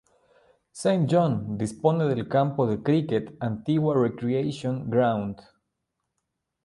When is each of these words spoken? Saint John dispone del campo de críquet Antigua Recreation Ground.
Saint 0.71 1.05
John 1.11 1.57
dispone 1.59 2.07
del 2.07 2.27
campo 2.27 2.65
de 2.65 2.77
críquet 2.81 3.37
Antigua 3.39 3.93
Recreation 3.93 4.83
Ground. 4.89 5.39